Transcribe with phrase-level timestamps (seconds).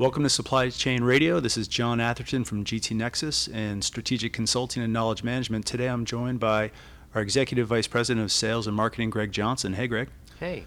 [0.00, 1.40] Welcome to Supply Chain Radio.
[1.40, 5.66] This is John Atherton from GT Nexus and Strategic Consulting and Knowledge Management.
[5.66, 6.70] Today I'm joined by
[7.14, 9.74] our Executive Vice President of Sales and Marketing, Greg Johnson.
[9.74, 10.08] Hey, Greg.
[10.38, 10.64] Hey,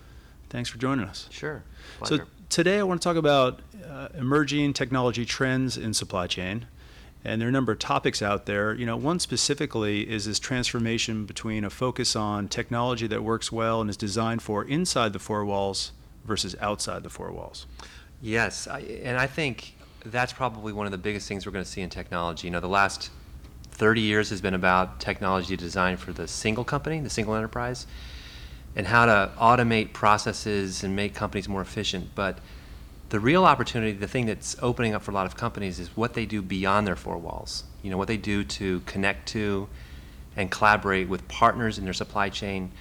[0.52, 1.28] Thanks for joining us.
[1.32, 1.64] sure.
[2.04, 2.20] So
[2.50, 6.68] today I want to talk about uh, emerging technology trends in supply chain.
[7.26, 8.76] And there are a number of topics out there.
[8.76, 13.82] You know, one specifically is this transformation between a focus on technology that works well
[13.82, 15.92] and is designed for inside the four walls
[16.24, 17.66] versus outside the four walls.
[18.24, 21.70] Yes, I, and I think that's probably one of the biggest things we're going to
[21.70, 22.48] see in technology.
[22.48, 23.12] You know, the last
[23.72, 27.86] 30 years has been about technology designed for the single company, the single enterprise,
[28.76, 32.16] and how to automate processes and make companies more efficient.
[32.16, 32.40] But
[33.10, 36.14] the real opportunity, the thing that's opening up for a lot of companies, is what
[36.14, 37.66] they do beyond their four walls.
[37.84, 39.68] You know, what they do to connect to
[40.36, 42.72] and collaborate with partners in their supply chain,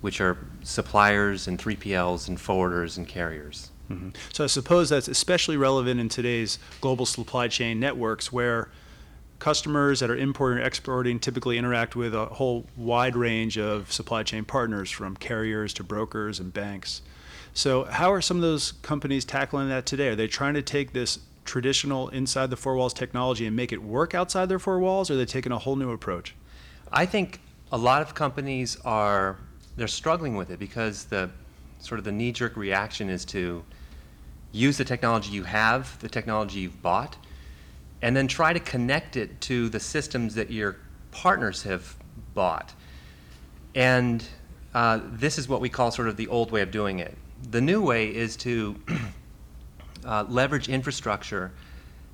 [0.00, 3.70] which are suppliers and 3PLs and forwarders and carriers.
[3.90, 4.14] Mhm.
[4.32, 8.68] So I suppose that's especially relevant in today's global supply chain networks where
[9.38, 14.22] customers that are importing or exporting typically interact with a whole wide range of supply
[14.22, 17.02] chain partners from carriers to brokers and banks.
[17.52, 20.08] So how are some of those companies tackling that today?
[20.08, 23.82] Are they trying to take this traditional inside the four walls technology and make it
[23.82, 26.34] work outside their four walls or are they taking a whole new approach?
[26.90, 27.40] I think
[27.70, 29.38] a lot of companies are
[29.76, 31.28] they're struggling with it because the
[31.78, 33.64] sort of the knee-jerk reaction is to
[34.52, 37.16] use the technology you have, the technology you've bought,
[38.02, 40.76] and then try to connect it to the systems that your
[41.10, 41.96] partners have
[42.34, 42.72] bought.
[43.74, 44.24] And
[44.74, 47.16] uh, this is what we call sort of the old way of doing it.
[47.50, 48.76] The new way is to
[50.04, 51.52] uh, leverage infrastructure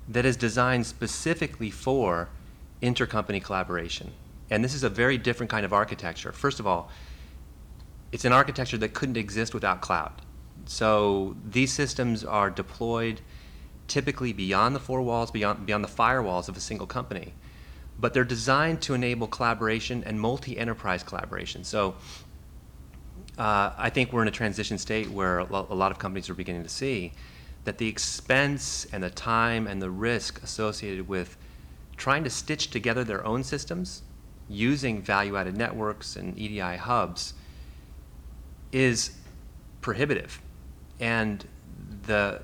[0.08, 2.28] that is designed specifically for
[2.82, 4.10] intercompany collaboration.
[4.50, 6.32] And this is a very different kind of architecture.
[6.32, 6.90] First of all,
[8.12, 10.12] it's an architecture that couldn't exist without cloud.
[10.66, 13.20] So these systems are deployed
[13.88, 17.34] typically beyond the four walls, beyond, beyond the firewalls of a single company.
[17.98, 21.64] But they're designed to enable collaboration and multi enterprise collaboration.
[21.64, 21.96] So
[23.36, 26.62] uh, I think we're in a transition state where a lot of companies are beginning
[26.62, 27.12] to see
[27.64, 31.36] that the expense and the time and the risk associated with
[31.96, 34.02] trying to stitch together their own systems
[34.48, 37.34] using value added networks and EDI hubs
[38.72, 39.12] is
[39.80, 40.40] prohibitive.
[40.98, 41.44] And
[42.06, 42.40] the,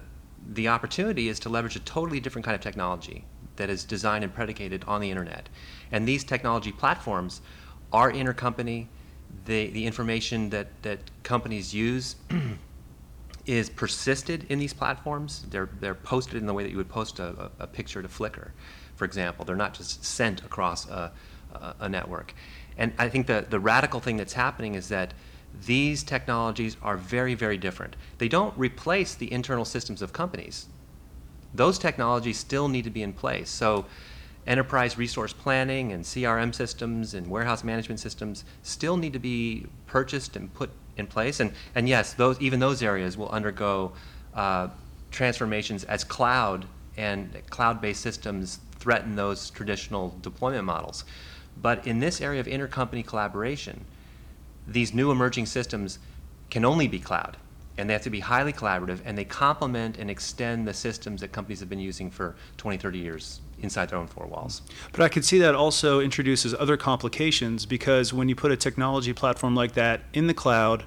[0.53, 3.25] the opportunity is to leverage a totally different kind of technology
[3.57, 5.49] that is designed and predicated on the internet.
[5.93, 7.41] And these technology platforms
[7.93, 8.87] are intercompany.
[9.45, 12.17] The, the information that, that companies use
[13.47, 15.45] is persisted in these platforms.
[15.51, 18.09] They're, they're posted in the way that you would post a, a, a picture to
[18.09, 18.51] Flickr,
[18.97, 19.45] for example.
[19.45, 21.13] They're not just sent across a,
[21.55, 22.35] a, a network.
[22.79, 25.15] And I think the, the radical thing that's happening is that
[25.65, 27.97] these technologies are very, very different.
[28.19, 30.67] They don't replace the internal systems of companies.
[31.55, 33.49] Those technologies still need to be in place.
[33.49, 33.87] So,
[34.47, 40.37] enterprise resource planning and CRM systems and warehouse management systems still need to be purchased
[40.37, 41.41] and put in place.
[41.41, 43.93] And, and yes, those, even those areas will undergo
[44.35, 44.69] uh,
[45.11, 51.05] transformations as cloud and cloud based systems threaten those traditional deployment models.
[51.61, 53.85] But in this area of intercompany collaboration,
[54.67, 55.99] these new emerging systems
[56.51, 57.37] can only be cloud
[57.79, 61.33] and they have to be highly collaborative and they complement and extend the systems that
[61.33, 64.63] companies have been using for 20 30 years inside their own four walls.
[64.93, 69.13] But I could see that also introduces other complications because when you put a technology
[69.13, 70.85] platform like that in the cloud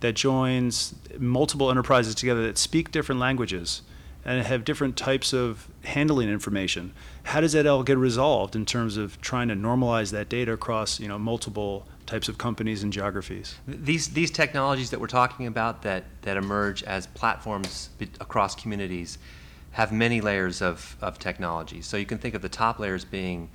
[0.00, 3.82] that joins multiple enterprises together that speak different languages
[4.24, 6.92] and have different types of handling information,
[7.24, 11.00] how does that all get resolved in terms of trying to normalize that data across
[11.00, 13.56] you know multiple types of companies and geographies?
[13.66, 17.90] these these technologies that we're talking about that that emerge as platforms
[18.20, 19.18] across communities
[19.72, 21.80] have many layers of, of technology.
[21.80, 23.50] So you can think of the top layers being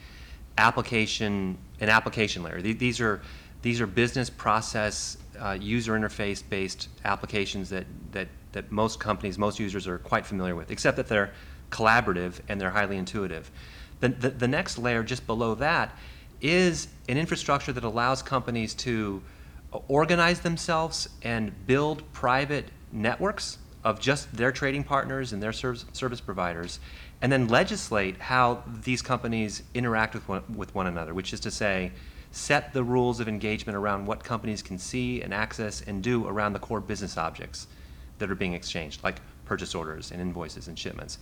[0.57, 2.61] application an application layer.
[2.61, 3.21] Th- these are
[3.61, 9.59] these are business process uh, user interface based applications that, that that most companies most
[9.59, 11.31] users are quite familiar with except that they're
[11.71, 13.51] collaborative and they're highly intuitive.
[13.99, 15.97] The, the, the next layer just below that
[16.49, 19.21] is an infrastructure that allows companies to
[19.87, 26.21] organize themselves and build private networks of just their trading partners and their service, service
[26.21, 26.79] providers,
[27.21, 31.51] and then legislate how these companies interact with one, with one another, which is to
[31.51, 31.91] say,
[32.31, 36.53] set the rules of engagement around what companies can see and access and do around
[36.53, 37.67] the core business objects
[38.17, 41.17] that are being exchanged, like purchase orders and invoices and shipments.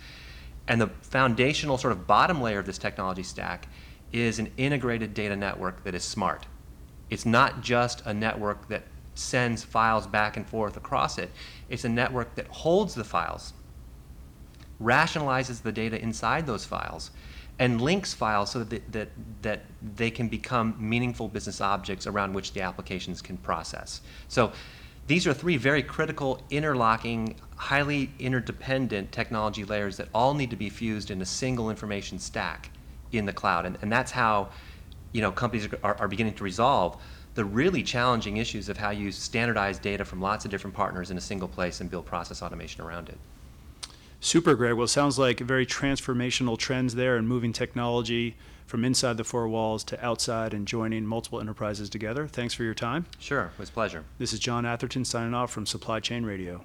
[0.67, 3.67] And the foundational sort of bottom layer of this technology stack
[4.13, 6.45] is an integrated data network that is smart.
[7.09, 8.83] It's not just a network that
[9.15, 11.29] sends files back and forth across it,
[11.69, 13.53] it's a network that holds the files
[14.83, 17.11] rationalizes the data inside those files,
[17.59, 19.09] and links files so that, that,
[19.41, 19.61] that
[19.95, 24.01] they can become meaningful business objects around which the applications can process.
[24.27, 24.51] So
[25.07, 30.69] these are three very critical, interlocking, highly interdependent technology layers that all need to be
[30.69, 32.71] fused in a single information stack
[33.17, 33.65] in the cloud.
[33.65, 34.49] And, and that's how
[35.13, 37.01] you know, companies are, are beginning to resolve
[37.35, 41.17] the really challenging issues of how you standardize data from lots of different partners in
[41.17, 43.17] a single place and build process automation around it.
[44.19, 44.73] Super, Greg.
[44.73, 49.47] Well, it sounds like very transformational trends there and moving technology from inside the four
[49.47, 52.27] walls to outside and joining multiple enterprises together.
[52.27, 53.05] Thanks for your time.
[53.19, 54.03] Sure, it was a pleasure.
[54.19, 56.63] This is John Atherton signing off from Supply Chain Radio.